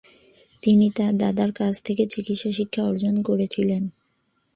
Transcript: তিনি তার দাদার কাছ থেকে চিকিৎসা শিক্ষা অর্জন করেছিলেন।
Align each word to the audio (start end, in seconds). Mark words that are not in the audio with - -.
তিনি 0.63 0.85
তার 0.89 1.13
দাদার 1.17 1.51
কাছ 1.51 1.73
থেকে 1.85 2.03
চিকিৎসা 2.07 2.51
শিক্ষা 2.51 2.81
অর্জন 2.83 3.15
করেছিলেন। 3.21 3.83